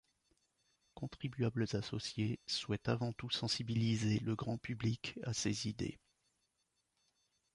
Contribuables 0.95 1.67
associés 1.75 2.39
souhaite 2.47 2.89
avant 2.89 3.13
tout 3.13 3.29
sensibiliser 3.29 4.17
le 4.21 4.33
grand 4.35 4.57
public 4.57 5.13
à 5.21 5.31
ses 5.33 5.67
idées. 5.69 5.99